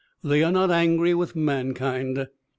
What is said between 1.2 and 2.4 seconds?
man kind.